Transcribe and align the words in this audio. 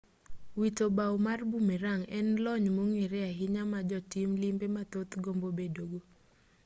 wito 0.59 0.85
bao 0.97 1.15
mar 1.25 1.39
bumerang' 1.51 2.07
en 2.17 2.27
lony 2.43 2.67
mong'ere 2.75 3.19
ahinya 3.29 3.63
ma 3.71 3.79
jotim 3.89 4.29
limbe 4.41 4.65
mathoth 4.75 5.11
gombo 5.23 5.47
bedogo 5.57 5.99